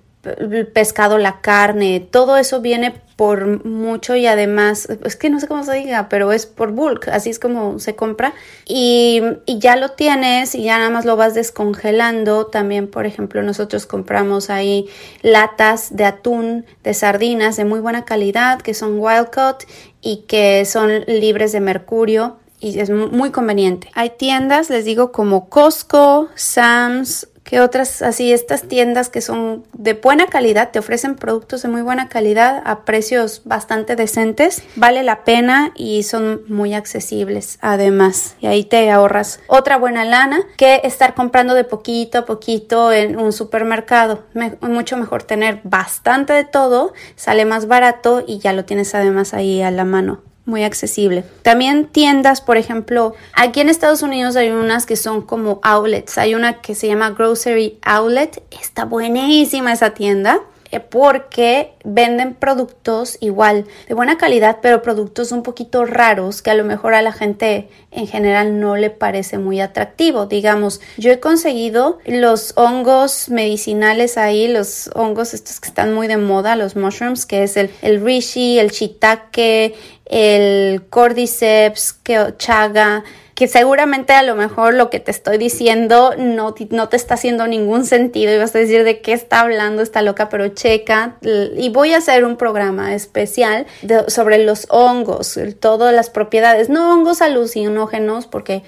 pescado, 0.73 1.17
la 1.19 1.41
carne, 1.41 1.99
todo 1.99 2.37
eso 2.37 2.59
viene 2.61 2.93
por 3.15 3.65
mucho 3.65 4.15
y 4.15 4.27
además, 4.27 4.89
es 5.05 5.15
que 5.15 5.29
no 5.29 5.39
sé 5.39 5.47
cómo 5.47 5.63
se 5.63 5.73
diga, 5.73 6.09
pero 6.09 6.33
es 6.33 6.45
por 6.45 6.71
bulk, 6.71 7.07
así 7.07 7.29
es 7.29 7.39
como 7.39 7.79
se 7.79 7.95
compra 7.95 8.33
y, 8.65 9.21
y, 9.45 9.59
ya 9.59 9.77
lo 9.77 9.91
tienes 9.91 10.53
y 10.53 10.63
ya 10.63 10.77
nada 10.79 10.89
más 10.89 11.05
lo 11.05 11.15
vas 11.15 11.33
descongelando. 11.33 12.47
También, 12.47 12.89
por 12.89 13.05
ejemplo, 13.05 13.41
nosotros 13.41 13.85
compramos 13.85 14.49
ahí 14.49 14.87
latas 15.21 15.95
de 15.95 16.03
atún, 16.03 16.65
de 16.83 16.93
sardinas 16.93 17.55
de 17.55 17.63
muy 17.63 17.79
buena 17.79 18.03
calidad 18.03 18.61
que 18.61 18.73
son 18.73 18.99
wild 18.99 19.29
caught 19.29 19.63
y 20.05 20.17
que 20.27 20.65
son 20.65 21.03
libres 21.07 21.51
de 21.51 21.59
mercurio 21.59 22.37
y 22.59 22.79
es 22.79 22.91
muy 22.91 23.31
conveniente. 23.31 23.89
Hay 23.95 24.11
tiendas, 24.11 24.69
les 24.69 24.85
digo, 24.85 25.11
como 25.11 25.49
Costco, 25.49 26.29
Sam's, 26.35 27.27
que 27.45 27.61
otras 27.61 28.01
así 28.01 28.33
estas 28.33 28.63
tiendas 28.63 29.09
que 29.09 29.21
son 29.21 29.63
de 29.73 29.93
buena 29.93 30.25
calidad 30.25 30.71
te 30.71 30.79
ofrecen 30.79 31.15
productos 31.15 31.61
de 31.61 31.69
muy 31.69 31.83
buena 31.83 32.09
calidad 32.09 32.61
a 32.65 32.83
precios 32.83 33.43
bastante 33.45 33.95
decentes 33.95 34.63
vale 34.75 35.03
la 35.03 35.23
pena 35.23 35.71
y 35.75 36.03
son 36.03 36.41
muy 36.47 36.73
accesibles 36.73 37.59
además. 37.61 38.35
Y 38.41 38.47
ahí 38.47 38.63
te 38.63 38.89
ahorras 38.91 39.39
otra 39.47 39.77
buena 39.77 40.03
lana 40.03 40.41
que 40.57 40.81
estar 40.83 41.13
comprando 41.13 41.53
de 41.53 41.63
poquito 41.63 42.17
a 42.19 42.25
poquito 42.25 42.91
en 42.91 43.17
un 43.17 43.31
supermercado. 43.31 44.23
Mucho 44.61 44.97
mejor 44.97 45.23
tener 45.23 45.61
bastante 45.63 46.33
de 46.33 46.43
todo 46.43 46.93
sale 47.15 47.45
más 47.45 47.67
barato 47.67 48.23
y 48.25 48.39
ya 48.39 48.53
lo 48.53 48.65
tienes 48.65 48.95
además 48.95 49.33
ahí 49.35 49.61
a 49.61 49.69
la 49.69 49.85
mano 49.85 50.23
muy 50.45 50.63
accesible. 50.63 51.23
También 51.41 51.87
tiendas, 51.87 52.41
por 52.41 52.57
ejemplo, 52.57 53.15
aquí 53.33 53.59
en 53.59 53.69
Estados 53.69 54.01
Unidos 54.01 54.35
hay 54.35 54.49
unas 54.49 54.85
que 54.85 54.95
son 54.95 55.21
como 55.21 55.59
outlets. 55.63 56.17
Hay 56.17 56.35
una 56.35 56.61
que 56.61 56.75
se 56.75 56.87
llama 56.87 57.11
Grocery 57.11 57.79
Outlet. 57.81 58.43
Está 58.51 58.85
buenísima 58.85 59.73
esa 59.73 59.91
tienda. 59.91 60.41
Porque 60.79 61.73
venden 61.83 62.33
productos 62.33 63.17
igual 63.19 63.65
de 63.87 63.93
buena 63.93 64.17
calidad, 64.17 64.57
pero 64.61 64.81
productos 64.81 65.31
un 65.31 65.43
poquito 65.43 65.85
raros 65.85 66.41
que 66.41 66.51
a 66.51 66.55
lo 66.55 66.63
mejor 66.63 66.93
a 66.93 67.01
la 67.01 67.11
gente 67.11 67.69
en 67.91 68.07
general 68.07 68.59
no 68.59 68.75
le 68.75 68.89
parece 68.89 69.37
muy 69.37 69.61
atractivo. 69.61 70.25
Digamos, 70.25 70.81
yo 70.97 71.11
he 71.11 71.19
conseguido 71.19 71.99
los 72.05 72.53
hongos 72.55 73.29
medicinales 73.29 74.17
ahí, 74.17 74.47
los 74.47 74.89
hongos 74.95 75.33
estos 75.33 75.59
que 75.59 75.69
están 75.69 75.93
muy 75.93 76.07
de 76.07 76.17
moda, 76.17 76.55
los 76.55 76.75
mushrooms, 76.75 77.25
que 77.25 77.43
es 77.43 77.57
el, 77.57 77.69
el 77.81 78.01
rishi, 78.01 78.59
el 78.59 78.71
shiitake, 78.71 79.75
el 80.05 80.83
cordyceps, 80.89 81.93
que 81.93 82.33
chaga, 82.37 83.03
que 83.35 83.49
seguramente 83.49 84.13
a 84.13 84.23
lo 84.23 84.35
mejor 84.35 84.73
lo 84.73 84.89
que 84.89 85.01
te 85.01 85.11
estoy 85.11 85.37
diciendo 85.37 86.13
no, 86.17 86.55
no 86.69 86.89
te 86.89 86.95
está 86.95 87.15
haciendo 87.15 87.47
ningún 87.47 87.85
sentido 87.85 88.33
y 88.33 88.37
vas 88.37 88.55
a 88.55 88.59
decir 88.59 88.85
de 88.85 89.01
qué 89.01 89.11
está 89.11 89.41
hablando 89.41 89.81
esta 89.81 90.01
loca, 90.01 90.29
pero 90.29 90.47
checa 90.47 91.17
y 91.21 91.69
voy 91.69 91.93
a 91.93 91.97
hacer 91.97 92.23
un 92.23 92.37
programa 92.37 92.95
especial 92.95 93.65
sobre 94.07 94.37
los 94.37 94.67
hongos, 94.69 95.37
todas 95.59 95.93
las 95.93 96.09
propiedades, 96.09 96.69
no 96.69 96.93
hongos 96.93 97.21
alucinógenos 97.21 98.25
porque 98.25 98.63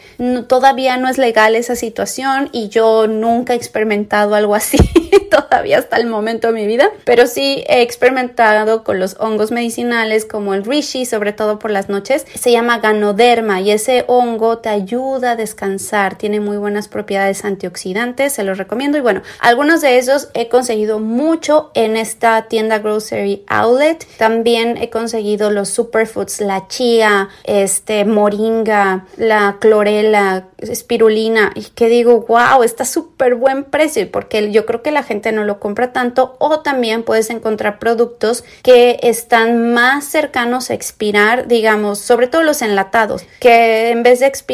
todavía 0.48 0.98
no 0.98 1.08
es 1.08 1.18
legal 1.18 1.56
esa 1.56 1.78
situación 1.78 2.50
y 2.52 2.68
yo 2.68 3.08
nunca 3.08 3.54
he 3.54 3.56
experimentado 3.56 4.36
algo 4.36 4.54
así 4.54 4.78
todavía 5.32 5.78
hasta 5.78 5.96
el 5.96 6.08
momento 6.08 6.48
de 6.48 6.54
mi 6.54 6.68
vida, 6.68 6.90
pero 7.06 7.28
sí 7.28 7.64
he 7.70 7.82
experimentado 7.82 8.84
con 8.84 9.00
los 9.00 9.16
hongos 9.20 9.52
medicinales 9.52 10.26
como 10.26 10.54
el 10.54 10.66
reishi, 10.66 11.06
sobre 11.06 11.32
todo 11.32 11.58
por 11.58 11.72
las 11.72 11.88
noches, 11.88 12.26
se 12.38 12.52
llama 12.52 12.80
ganoderma 12.80 13.62
y 13.62 13.72
ese 13.72 14.04
hongo 14.08 14.57
te 14.58 14.70
ayuda 14.70 15.32
a 15.32 15.36
descansar, 15.36 16.18
tiene 16.18 16.40
muy 16.40 16.58
buenas 16.58 16.88
propiedades 16.88 17.46
antioxidantes, 17.46 18.34
se 18.34 18.44
los 18.44 18.58
recomiendo. 18.58 18.98
Y 18.98 19.02
bueno, 19.02 19.22
algunos 19.40 19.82
de 19.82 19.98
esos 19.98 20.30
he 20.34 20.50
conseguido 20.50 21.00
mucho 21.00 21.72
en 21.74 21.98
esta 21.98 22.48
tienda 22.48 22.80
Grocery 22.80 23.44
Outlet, 23.48 24.06
también 24.18 24.78
he 24.78 24.90
conseguido 24.90 25.52
los 25.52 25.70
superfoods, 25.70 26.42
la 26.42 26.68
chía, 26.68 27.30
este 27.44 28.06
moringa, 28.06 29.06
la 29.18 29.58
clorela, 29.60 30.48
espirulina. 30.58 31.52
Y 31.56 31.64
que 31.64 31.88
digo, 31.88 32.26
wow, 32.28 32.64
está 32.64 32.86
súper 32.86 33.36
buen 33.36 33.64
precio 33.64 34.10
porque 34.12 34.52
yo 34.52 34.66
creo 34.66 34.82
que 34.82 34.92
la 34.92 35.04
gente 35.04 35.32
no 35.32 35.44
lo 35.44 35.60
compra 35.60 35.94
tanto. 35.94 36.36
O 36.40 36.60
también 36.62 37.04
puedes 37.04 37.30
encontrar 37.30 37.80
productos 37.80 38.44
que 38.64 39.00
están 39.04 39.74
más 39.74 40.06
cercanos 40.06 40.70
a 40.70 40.74
expirar, 40.74 41.48
digamos, 41.48 42.00
sobre 42.00 42.28
todo 42.28 42.44
los 42.44 42.62
enlatados, 42.62 43.26
que 43.40 43.90
en 43.90 44.04
vez 44.04 44.20
de 44.20 44.28
expirar 44.28 44.47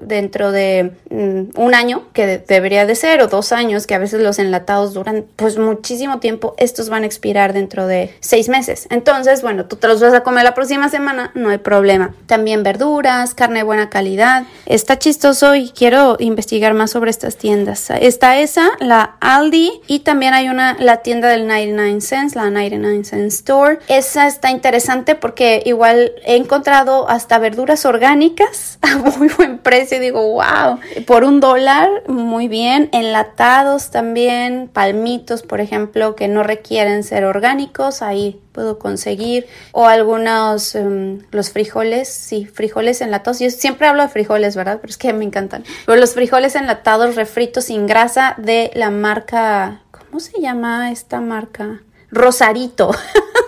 dentro 0.00 0.50
de 0.52 0.92
mm, 1.10 1.60
un 1.60 1.74
año, 1.74 2.02
que 2.12 2.38
debería 2.38 2.84
de 2.84 2.94
ser, 2.94 3.22
o 3.22 3.28
dos 3.28 3.52
años, 3.52 3.86
que 3.86 3.94
a 3.94 3.98
veces 3.98 4.20
los 4.20 4.38
enlatados 4.38 4.92
duran 4.92 5.24
pues 5.36 5.56
muchísimo 5.56 6.18
tiempo, 6.18 6.54
estos 6.58 6.88
van 6.88 7.04
a 7.04 7.06
expirar 7.06 7.52
dentro 7.52 7.86
de 7.86 8.14
seis 8.20 8.48
meses. 8.48 8.86
Entonces, 8.90 9.42
bueno, 9.42 9.66
tú 9.66 9.76
te 9.76 9.86
los 9.86 10.00
vas 10.00 10.14
a 10.14 10.22
comer 10.22 10.44
la 10.44 10.54
próxima 10.54 10.88
semana, 10.88 11.30
no 11.34 11.50
hay 11.50 11.58
problema. 11.58 12.14
También 12.26 12.62
verduras, 12.62 13.34
carne 13.34 13.60
de 13.60 13.62
buena 13.62 13.88
calidad. 13.88 14.44
Está 14.66 14.98
chistoso 14.98 15.54
y 15.54 15.70
quiero 15.70 16.16
investigar 16.18 16.74
más 16.74 16.90
sobre 16.90 17.10
estas 17.10 17.36
tiendas. 17.36 17.90
Está 17.90 18.38
esa, 18.38 18.70
la 18.80 19.16
Aldi 19.20 19.80
y 19.86 20.00
también 20.00 20.34
hay 20.34 20.48
una, 20.48 20.76
la 20.80 20.98
tienda 20.98 21.28
del 21.28 21.46
99 21.46 22.00
cents, 22.00 22.34
la 22.34 22.50
99 22.50 23.04
cents 23.04 23.34
store. 23.36 23.78
Esa 23.86 24.26
está 24.26 24.50
interesante 24.50 25.14
porque 25.14 25.62
igual 25.64 26.12
he 26.24 26.36
encontrado 26.36 27.08
hasta 27.08 27.38
verduras 27.38 27.84
orgánicas 27.86 28.78
a 28.82 28.96
muy 28.96 29.28
buen 29.38 29.58
precio. 29.58 30.00
Digo, 30.00 30.32
wow, 30.32 30.78
por 31.06 31.24
un 31.24 31.40
dólar, 31.40 31.88
muy 32.08 32.48
bien. 32.48 32.88
Enlatados 32.92 33.90
también, 33.90 34.68
palmitos, 34.72 35.42
por 35.42 35.60
ejemplo, 35.60 36.16
que 36.16 36.28
no 36.28 36.42
requieren 36.42 37.04
ser 37.04 37.24
orgánicos. 37.24 38.02
Ahí 38.02 38.40
puedo 38.52 38.78
conseguir 38.78 39.46
o 39.72 39.86
algunos 39.86 40.74
em, 40.74 41.20
los 41.30 41.50
frijoles, 41.50 42.08
sí, 42.08 42.46
frijoles 42.46 43.00
enlatados. 43.00 43.38
Yo 43.40 43.50
siempre 43.50 43.86
hablo 43.86 44.02
de 44.02 44.08
frijoles, 44.08 44.56
¿verdad? 44.56 44.78
Pero 44.80 44.90
es 44.90 44.96
que 44.96 45.12
me 45.12 45.24
encantan. 45.24 45.64
Los 45.86 46.14
frijoles 46.14 46.54
enlatados 46.56 47.16
refritos 47.16 47.64
sin 47.64 47.86
grasa 47.86 48.34
de 48.38 48.70
la 48.74 48.90
marca, 48.90 49.82
¿cómo 49.90 50.20
se 50.20 50.40
llama 50.40 50.90
esta 50.90 51.20
marca? 51.20 51.82
Rosarito. 52.10 52.90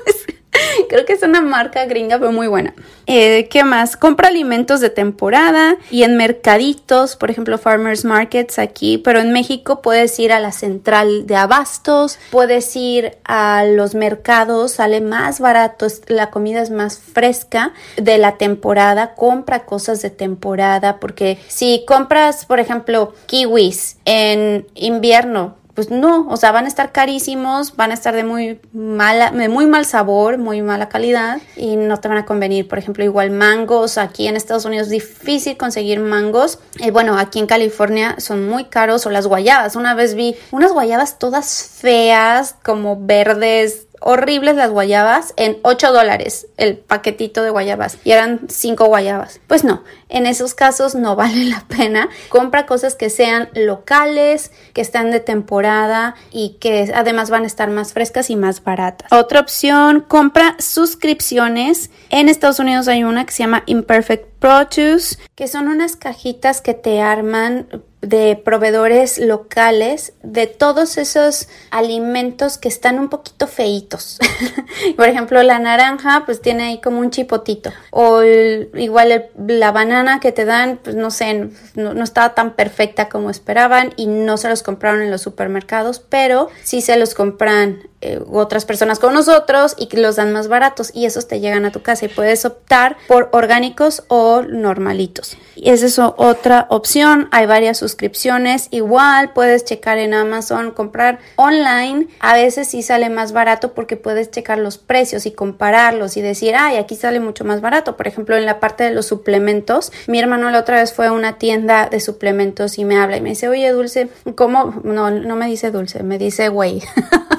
Creo 0.89 1.05
que 1.05 1.13
es 1.15 1.23
una 1.23 1.41
marca 1.41 1.85
gringa, 1.87 2.19
pero 2.19 2.33
muy 2.33 2.47
buena. 2.47 2.75
Eh, 3.07 3.49
¿Qué 3.49 3.65
más? 3.65 3.97
Compra 3.97 4.29
alimentos 4.29 4.81
de 4.81 4.91
temporada 4.91 5.77
y 5.91 6.03
en 6.03 6.17
mercaditos, 6.17 7.17
por 7.17 7.31
ejemplo, 7.31 7.59
farmers 7.59 8.05
markets 8.05 8.59
aquí, 8.59 8.99
pero 8.99 9.21
en 9.21 9.33
México 9.33 9.81
puedes 9.83 10.19
ir 10.19 10.33
a 10.33 10.41
la 10.41 10.53
central 10.53 11.27
de 11.27 11.37
abastos, 11.37 12.19
puedes 12.31 12.75
ir 12.77 13.17
a 13.25 13.65
los 13.65 13.95
mercados, 13.95 14.73
sale 14.73 15.01
más 15.01 15.41
barato, 15.41 15.87
la 16.09 16.31
comida 16.31 16.61
es 16.61 16.71
más 16.71 16.99
fresca 16.99 17.73
de 17.97 18.19
la 18.19 18.37
temporada, 18.37 19.15
compra 19.15 19.65
cosas 19.65 20.03
de 20.03 20.11
temporada, 20.11 21.01
porque 21.01 21.39
si 21.49 21.85
compras, 21.87 22.45
por 22.45 22.61
ejemplo, 22.61 23.15
kiwis 23.27 23.97
en 24.05 24.67
invierno, 24.75 25.57
pues 25.79 25.93
no, 25.93 26.27
o 26.29 26.37
sea, 26.37 26.51
van 26.51 26.65
a 26.65 26.67
estar 26.67 26.91
carísimos, 26.91 27.77
van 27.77 27.93
a 27.93 27.95
estar 27.95 28.13
de 28.13 28.25
muy 28.25 28.61
mala, 28.73 29.31
de 29.31 29.49
muy 29.49 29.65
mal 29.67 29.85
sabor, 29.85 30.37
muy 30.37 30.61
mala 30.61 30.89
calidad 30.89 31.41
y 31.55 31.77
no 31.77 32.01
te 32.01 32.09
van 32.09 32.19
a 32.19 32.27
convenir. 32.27 32.67
Por 32.67 32.81
ejemplo, 32.81 33.05
igual 33.05 33.31
mangos, 33.31 33.97
aquí 33.97 34.27
en 34.27 34.35
Estados 34.35 34.65
Unidos 34.65 34.89
es 34.89 34.91
difícil 34.91 35.57
conseguir 35.57 36.01
mangos. 36.01 36.59
y 36.81 36.91
bueno, 36.91 37.17
aquí 37.17 37.39
en 37.39 37.47
California 37.47 38.17
son 38.19 38.49
muy 38.49 38.65
caros 38.65 39.07
o 39.07 39.11
las 39.11 39.29
guayabas. 39.29 39.77
Una 39.77 39.95
vez 39.95 40.17
vi 40.17 40.35
unas 40.51 40.73
guayabas 40.73 41.21
todas 41.21 41.71
feas, 41.81 42.57
como 42.65 42.99
verdes, 43.01 43.87
horribles 44.01 44.57
las 44.57 44.71
guayabas 44.71 45.35
en 45.37 45.59
8 45.63 45.93
dólares 45.93 46.47
el 46.57 46.77
paquetito 46.77 47.43
de 47.43 47.51
guayabas 47.51 47.99
y 48.05 48.13
eran 48.13 48.41
5 48.49 48.85
guayabas. 48.87 49.41
Pues 49.47 49.65
no, 49.65 49.83
en 50.09 50.27
esos 50.27 50.55
casos 50.55 50.95
no 50.95 51.17
vale 51.17 51.45
la 51.45 51.65
pena. 51.69 52.09
Compra 52.29 52.67
cosas 52.67 52.95
que 52.95 53.11
sean 53.11 53.49
locales, 53.55 54.53
que 54.73 54.81
están 54.81 55.11
de 55.11 55.21
temporada 55.21 56.15
y 56.31 56.57
que 56.61 56.93
además 56.95 57.31
van 57.31 57.45
a 57.45 57.47
estar 57.47 57.71
más 57.71 57.93
frescas 57.93 58.31
y 58.31 58.37
más 58.37 58.63
baratas. 58.63 59.13
Otra 59.13 59.41
opción, 59.41 60.01
compra 60.07 60.57
suscripciones. 60.59 61.91
En 62.11 62.29
Estados 62.29 62.59
Unidos 62.59 62.89
hay 62.89 63.05
una 63.05 63.25
que 63.25 63.33
se 63.33 63.43
llama 63.43 63.63
Imperfect 63.67 64.27
Produce, 64.39 65.19
que 65.35 65.49
son 65.49 65.69
unas 65.69 65.97
cajitas 65.97 66.61
que 66.61 66.75
te 66.75 67.01
arman 67.01 67.69
de 68.01 68.41
proveedores 68.43 69.19
locales 69.19 70.13
de 70.23 70.47
todos 70.47 70.99
esos 70.99 71.49
alimentos 71.71 72.57
que 72.57 72.69
están 72.69 72.99
un 72.99 73.09
poquito 73.09 73.47
feitos. 73.47 74.19
Por 74.97 75.09
ejemplo, 75.09 75.43
la 75.43 75.59
naranja 75.59 76.23
pues 76.25 76.41
tiene 76.41 76.65
ahí 76.65 76.81
como 76.81 77.01
un 77.01 77.11
chipotito 77.11 77.73
o 77.91 78.23
igual 78.23 79.31
la 79.37 79.73
banana 79.73 80.21
que 80.21 80.33
te 80.33 80.45
dan 80.45 80.79
pues 80.83 80.95
no 80.95 81.11
sé, 81.11 81.51
no, 81.75 81.95
no, 81.95 82.05
estaba 82.05 82.35
tan 82.35 82.55
perfecta 82.55 83.09
como 83.09 83.31
esperaban 83.31 83.93
y 83.97 84.07
no 84.07 84.37
se 84.37 84.49
los 84.49 84.63
compraron 84.63 85.03
en 85.03 85.11
los 85.11 85.23
supermercados, 85.23 85.99
pero 85.99 86.49
sí 86.63 86.81
se 86.81 86.97
los 86.97 87.15
compran 87.15 87.89
eh, 88.01 88.21
otras 88.31 88.65
personas 88.65 89.01
con 89.01 89.13
nosotros 89.13 89.75
y 89.77 89.89
los 89.97 90.17
dan 90.17 90.33
más 90.33 90.47
baratos 90.47 90.93
y 90.95 91.07
esos 91.07 91.27
te 91.27 91.41
llegan 91.41 91.65
a 91.65 91.73
tu 91.73 91.83
casa 91.83 92.07
y 92.07 92.09
puedes 92.09 92.45
optar 92.45 92.97
por 93.09 93.29
orgánicos 93.33 94.05
o 94.07 94.43
normalitos. 94.43 95.37
Y 95.57 95.71
esa 95.71 95.87
es 95.87 95.99
otra 95.99 96.67
opción. 96.71 97.29
Hay 97.33 97.47
varias 97.47 97.79
suscripciones. 97.79 98.69
Igual 98.71 99.33
puedes 99.33 99.65
checar 99.65 99.99
en 99.99 100.15
Amazon, 100.15 100.71
comprar 100.71 101.19
online. 101.35 102.07
A 102.21 102.35
veces 102.35 102.69
sí 102.69 102.83
sale 102.83 103.11
más 103.11 103.33
barato 103.33 103.75
porque 103.75 103.97
puedes 103.97 104.31
checar 104.31 104.59
los 104.59 104.79
precios 104.79 105.27
y 105.27 105.33
compararlos 105.33 106.17
y 106.17 106.23
decir, 106.23 106.55
ay, 106.55 106.77
aquí 106.77 106.95
sale 106.95 107.19
mucho 107.19 107.45
más 107.45 107.61
barato. 107.61 107.97
Por 107.97 108.07
ejemplo, 108.07 108.37
en 108.37 108.47
la 108.47 108.61
parte 108.61 108.85
de 108.85 108.93
los 108.93 109.07
suplementos, 109.07 109.91
mi 110.07 110.21
hermano 110.21 110.51
la 110.51 110.61
otra 110.61 110.77
vez 110.77 110.93
fue 110.93 111.07
a 111.07 111.13
una 111.13 111.39
tienda 111.39 111.89
de 111.89 111.99
suplementos 111.99 112.79
y 112.79 112.85
me 112.85 112.97
habla 112.97 113.17
y 113.17 113.21
me 113.21 113.31
dice, 113.31 113.49
oye, 113.49 113.71
Dulce, 113.71 114.09
¿cómo? 114.37 114.81
No, 114.85 115.11
no 115.11 115.35
me 115.35 115.47
dice 115.47 115.73
Dulce, 115.73 116.05
me 116.05 116.19
dice, 116.19 116.49
güey. 116.49 116.83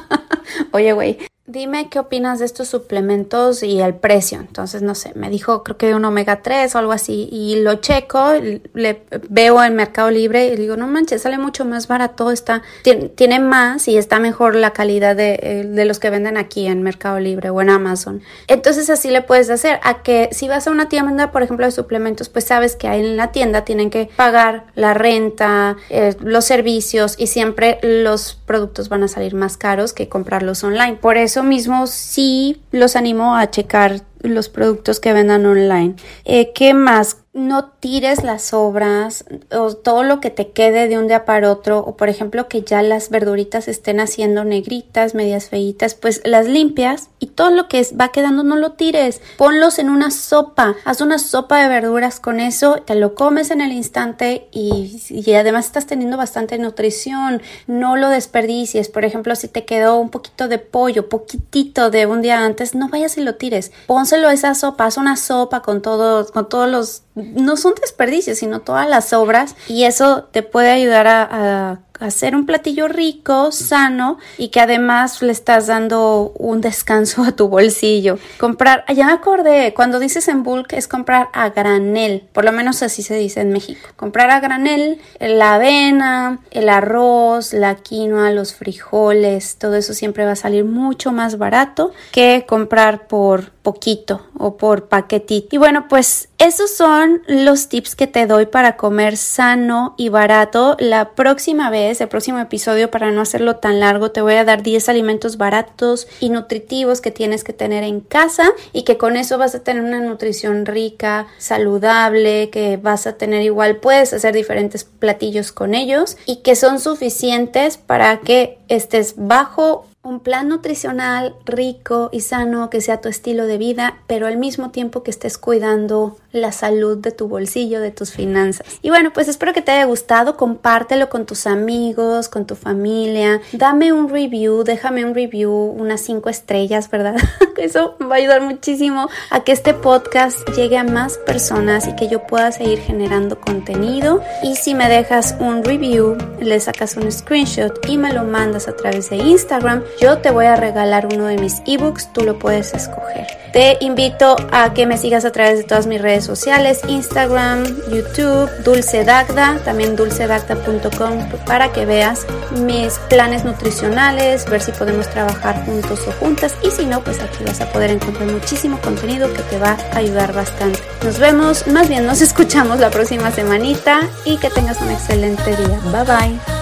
Oye, 0.71 0.93
güey, 0.93 1.17
Dime 1.51 1.89
qué 1.89 1.97
opinas 1.97 2.37
de 2.37 2.45
estos 2.45 2.67
suplementos 2.67 3.63
y 3.63 3.81
el 3.81 3.95
precio. 3.95 4.39
Entonces, 4.39 4.83
no 4.83 4.93
sé, 4.93 5.13
me 5.15 5.31
dijo 5.31 5.63
creo 5.63 5.77
que 5.77 5.95
un 5.95 6.05
omega 6.05 6.43
3 6.43 6.75
o 6.75 6.77
algo 6.77 6.91
así 6.91 7.27
y 7.31 7.59
lo 7.61 7.77
checo, 7.77 8.33
le 8.75 9.01
veo 9.29 9.63
en 9.63 9.75
Mercado 9.75 10.11
Libre 10.11 10.45
y 10.45 10.55
digo, 10.55 10.77
no 10.77 10.85
manches, 10.85 11.23
sale 11.23 11.39
mucho 11.39 11.65
más 11.65 11.87
barato, 11.87 12.29
está, 12.29 12.61
tiene, 12.83 13.39
más 13.39 13.87
y 13.87 13.97
está 13.97 14.19
mejor 14.19 14.53
la 14.53 14.73
calidad 14.73 15.15
de, 15.15 15.39
eh, 15.41 15.63
de, 15.67 15.85
los 15.85 15.97
que 15.97 16.11
venden 16.11 16.37
aquí 16.37 16.67
en 16.67 16.83
Mercado 16.83 17.19
Libre 17.19 17.49
o 17.49 17.59
en 17.61 17.71
Amazon. 17.71 18.21
Entonces, 18.45 18.91
así 18.91 19.09
le 19.09 19.23
puedes 19.23 19.49
hacer 19.49 19.79
a 19.81 20.03
que 20.03 20.29
si 20.31 20.47
vas 20.47 20.67
a 20.67 20.71
una 20.71 20.87
tienda, 20.87 21.31
por 21.31 21.41
ejemplo, 21.41 21.65
de 21.65 21.71
suplementos, 21.71 22.29
pues 22.29 22.45
sabes 22.45 22.75
que 22.75 22.85
en 22.85 23.17
la 23.17 23.31
tienda 23.31 23.65
tienen 23.65 23.89
que 23.89 24.07
pagar 24.15 24.65
la 24.75 24.93
renta, 24.93 25.77
eh, 25.89 26.15
los 26.19 26.45
servicios 26.45 27.15
y 27.17 27.25
siempre 27.25 27.79
los 27.81 28.35
productos 28.45 28.87
van 28.87 29.01
a 29.01 29.07
salir 29.07 29.33
más 29.33 29.57
caros 29.57 29.93
que 29.93 30.09
comprarlos 30.09 30.63
online. 30.63 30.97
Por 31.01 31.17
eso 31.17 31.38
mismo 31.43 31.87
sí 31.87 32.61
los 32.71 32.95
animo 32.95 33.35
a 33.35 33.49
checar 33.49 34.01
los 34.21 34.49
productos 34.49 34.99
que 34.99 35.13
vendan 35.13 35.45
online. 35.45 35.95
Eh, 36.25 36.51
¿Qué 36.53 36.73
más? 36.73 37.17
No 37.47 37.65
tires 37.65 38.23
las 38.23 38.43
sobras 38.43 39.25
o 39.51 39.73
todo 39.73 40.03
lo 40.03 40.19
que 40.19 40.29
te 40.29 40.51
quede 40.51 40.87
de 40.87 40.97
un 40.97 41.07
día 41.07 41.25
para 41.25 41.51
otro 41.51 41.79
o 41.79 41.97
por 41.97 42.09
ejemplo 42.09 42.47
que 42.47 42.61
ya 42.61 42.81
las 42.81 43.09
verduritas 43.09 43.67
estén 43.67 43.99
haciendo 43.99 44.43
negritas, 44.43 45.15
medias 45.15 45.49
feitas, 45.49 45.95
pues 45.95 46.21
las 46.25 46.47
limpias 46.47 47.09
y 47.19 47.27
todo 47.27 47.49
lo 47.51 47.67
que 47.67 47.85
va 47.99 48.09
quedando 48.09 48.43
no 48.43 48.55
lo 48.55 48.73
tires, 48.73 49.21
ponlos 49.37 49.79
en 49.79 49.89
una 49.89 50.11
sopa, 50.11 50.75
haz 50.85 51.01
una 51.01 51.19
sopa 51.19 51.61
de 51.61 51.69
verduras 51.69 52.19
con 52.19 52.39
eso, 52.39 52.77
te 52.85 52.95
lo 52.95 53.15
comes 53.15 53.51
en 53.51 53.61
el 53.61 53.71
instante 53.71 54.47
y, 54.51 55.01
además 55.33 55.67
estás 55.67 55.85
teniendo 55.85 56.17
bastante 56.17 56.57
nutrición, 56.57 57.41
no 57.67 57.95
lo 57.95 58.09
desperdicies, 58.09 58.89
por 58.89 59.05
ejemplo 59.05 59.35
si 59.35 59.47
te 59.47 59.65
quedó 59.65 59.97
un 59.97 60.09
poquito 60.09 60.47
de 60.47 60.59
pollo, 60.59 61.09
poquitito 61.09 61.89
de 61.89 62.05
un 62.05 62.21
día 62.21 62.43
antes, 62.43 62.75
no 62.75 62.89
vayas 62.89 63.17
y 63.17 63.21
lo 63.21 63.35
tires, 63.35 63.71
pónselo 63.87 64.27
a 64.27 64.33
esa 64.33 64.53
sopa, 64.55 64.85
haz 64.85 64.97
una 64.97 65.15
sopa 65.15 65.61
con 65.61 65.81
todos, 65.81 66.31
con 66.31 66.49
todos 66.49 66.69
los 66.69 67.03
no 67.35 67.57
son 67.57 67.73
desperdicios, 67.79 68.37
sino 68.37 68.61
todas 68.61 68.87
las 68.87 69.13
obras 69.13 69.55
y 69.67 69.83
eso 69.83 70.23
te 70.31 70.43
puede 70.43 70.71
ayudar 70.71 71.07
a, 71.07 71.79
hacer 71.99 72.35
un 72.35 72.45
platillo 72.45 72.87
rico, 72.87 73.51
sano 73.51 74.17
y 74.37 74.49
que 74.49 74.59
además 74.59 75.21
le 75.21 75.31
estás 75.31 75.67
dando 75.67 76.31
un 76.37 76.61
descanso 76.61 77.23
a 77.23 77.31
tu 77.31 77.47
bolsillo. 77.47 78.17
Comprar, 78.37 78.85
ya 78.93 79.07
me 79.07 79.13
acordé, 79.13 79.73
cuando 79.73 79.99
dices 79.99 80.27
en 80.27 80.43
bulk 80.43 80.73
es 80.73 80.87
comprar 80.87 81.29
a 81.33 81.49
granel, 81.49 82.27
por 82.33 82.45
lo 82.45 82.51
menos 82.51 82.81
así 82.83 83.03
se 83.03 83.15
dice 83.15 83.41
en 83.41 83.51
México. 83.51 83.89
Comprar 83.95 84.31
a 84.31 84.39
granel 84.39 84.99
la 85.19 85.55
avena, 85.55 86.39
el 86.51 86.69
arroz, 86.69 87.53
la 87.53 87.75
quinoa, 87.75 88.31
los 88.31 88.53
frijoles, 88.53 89.57
todo 89.57 89.75
eso 89.75 89.93
siempre 89.93 90.25
va 90.25 90.31
a 90.31 90.35
salir 90.35 90.65
mucho 90.65 91.11
más 91.11 91.37
barato 91.37 91.91
que 92.11 92.45
comprar 92.47 93.07
por 93.07 93.51
poquito 93.69 94.25
o 94.37 94.57
por 94.57 94.87
paquetito. 94.87 95.55
Y 95.55 95.57
bueno, 95.59 95.87
pues 95.87 96.29
esos 96.37 96.71
son 96.75 97.21
los 97.27 97.69
tips 97.69 97.95
que 97.95 98.07
te 98.07 98.25
doy 98.25 98.45
para 98.45 98.77
comer 98.77 99.17
sano 99.17 99.93
y 99.97 100.09
barato. 100.09 100.75
La 100.79 101.11
próxima 101.11 101.69
vez, 101.69 101.88
el 101.89 102.07
próximo 102.07 102.39
episodio, 102.39 102.91
para 102.91 103.11
no 103.11 103.21
hacerlo 103.21 103.55
tan 103.55 103.79
largo, 103.79 104.11
te 104.11 104.21
voy 104.21 104.35
a 104.35 104.45
dar 104.45 104.61
10 104.61 104.89
alimentos 104.89 105.37
baratos 105.37 106.07
y 106.19 106.29
nutritivos 106.29 107.01
que 107.01 107.11
tienes 107.11 107.43
que 107.43 107.51
tener 107.51 107.83
en 107.83 107.99
casa 107.99 108.51
y 108.73 108.83
que 108.83 108.97
con 108.97 109.17
eso 109.17 109.37
vas 109.37 109.55
a 109.55 109.63
tener 109.63 109.83
una 109.83 109.99
nutrición 109.99 110.65
rica, 110.65 111.27
saludable, 111.39 112.49
que 112.51 112.77
vas 112.77 113.07
a 113.07 113.17
tener 113.17 113.41
igual, 113.41 113.77
puedes 113.77 114.13
hacer 114.13 114.33
diferentes 114.35 114.83
platillos 114.83 115.51
con 115.51 115.73
ellos 115.73 116.17
y 116.25 116.37
que 116.37 116.55
son 116.55 116.79
suficientes 116.79 117.77
para 117.77 118.19
que 118.19 118.59
estés 118.67 119.15
bajo 119.17 119.88
un 120.01 120.21
plan 120.21 120.47
nutricional 120.47 121.35
rico 121.45 122.09
y 122.13 122.21
sano 122.21 122.69
que 122.69 122.79
sea 122.79 123.01
tu 123.01 123.09
estilo 123.09 123.47
de 123.47 123.57
vida, 123.57 123.97
pero 124.07 124.27
al 124.27 124.37
mismo 124.37 124.71
tiempo 124.71 125.03
que 125.03 125.11
estés 125.11 125.37
cuidando 125.37 126.15
la 126.31 126.51
salud 126.53 126.97
de 126.97 127.11
tu 127.11 127.27
bolsillo, 127.27 127.81
de 127.81 127.91
tus 127.91 128.11
finanzas. 128.11 128.65
Y 128.81 128.89
bueno, 128.89 129.11
pues 129.11 129.27
espero 129.27 129.51
que 129.51 129.61
te 129.61 129.71
haya 129.71 129.85
gustado, 129.85 130.37
compártelo 130.37 131.09
con 131.09 131.25
tus 131.25 131.47
amigos, 131.47 132.29
con 132.29 132.45
tu 132.45 132.55
familia, 132.55 133.41
dame 133.51 133.91
un 133.91 134.09
review, 134.09 134.63
déjame 134.63 135.03
un 135.03 135.13
review, 135.13 135.51
unas 135.51 136.01
cinco 136.01 136.29
estrellas, 136.29 136.89
¿verdad? 136.89 137.15
Eso 137.57 137.97
va 138.01 138.15
a 138.15 138.17
ayudar 138.19 138.41
muchísimo 138.41 139.09
a 139.29 139.43
que 139.43 139.51
este 139.51 139.73
podcast 139.73 140.47
llegue 140.55 140.77
a 140.77 140.83
más 140.85 141.17
personas 141.17 141.87
y 141.87 141.95
que 141.95 142.07
yo 142.07 142.25
pueda 142.25 142.53
seguir 142.53 142.79
generando 142.79 143.41
contenido. 143.41 144.23
Y 144.43 144.55
si 144.55 144.75
me 144.75 144.87
dejas 144.87 145.35
un 145.39 145.63
review, 145.63 146.15
le 146.39 146.57
sacas 146.61 146.95
un 146.95 147.11
screenshot 147.11 147.85
y 147.87 147.97
me 147.97 148.13
lo 148.13 148.23
mandas 148.23 148.69
a 148.69 148.75
través 148.75 149.09
de 149.09 149.17
Instagram, 149.17 149.83
yo 149.99 150.19
te 150.19 150.31
voy 150.31 150.45
a 150.45 150.55
regalar 150.55 151.07
uno 151.07 151.25
de 151.25 151.37
mis 151.37 151.61
ebooks, 151.65 152.11
tú 152.13 152.23
lo 152.23 152.39
puedes 152.39 152.73
escoger. 152.73 153.27
Te 153.51 153.77
invito 153.81 154.35
a 154.51 154.73
que 154.73 154.85
me 154.85 154.97
sigas 154.97 155.25
a 155.25 155.31
través 155.31 155.57
de 155.57 155.63
todas 155.63 155.87
mis 155.87 156.01
redes 156.01 156.23
sociales, 156.23 156.81
Instagram, 156.87 157.65
YouTube, 157.89 158.49
Dulce 158.63 159.03
Dagda, 159.03 159.57
también 159.65 159.95
dulcedagda.com 159.95 161.29
para 161.45 161.71
que 161.71 161.85
veas 161.85 162.27
mis 162.51 162.99
planes 163.09 163.43
nutricionales, 163.43 164.47
ver 164.49 164.61
si 164.61 164.71
podemos 164.71 165.09
trabajar 165.09 165.65
juntos 165.65 165.99
o 166.07 166.11
juntas 166.11 166.55
y 166.63 166.69
si 166.69 166.85
no, 166.85 167.03
pues 167.03 167.19
aquí 167.19 167.43
vas 167.43 167.61
a 167.61 167.71
poder 167.71 167.89
encontrar 167.89 168.27
muchísimo 168.27 168.79
contenido 168.81 169.31
que 169.33 169.41
te 169.43 169.57
va 169.57 169.77
a 169.93 169.97
ayudar 169.97 170.33
bastante. 170.33 170.79
Nos 171.03 171.17
vemos, 171.17 171.65
más 171.67 171.89
bien 171.89 172.05
nos 172.05 172.21
escuchamos 172.29 172.79
la 172.79 172.91
próxima 172.91 173.31
semanita 173.31 174.01
y 174.25 174.37
que 174.37 174.49
tengas 174.49 174.79
un 174.81 174.91
excelente 174.91 175.55
día. 175.55 175.79
Bye 175.91 176.03
bye. 176.03 176.58